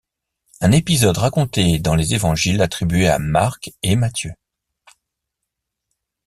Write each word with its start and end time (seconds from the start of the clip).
Un 0.61 0.71
épisode 0.71 1.19
raconté 1.19 1.77
dans 1.77 1.93
les 1.93 2.15
évangiles 2.15 2.63
attribués 2.63 3.07
à 3.07 3.19
Marc 3.19 3.69
et 3.83 3.95
Matthieu. 3.95 4.31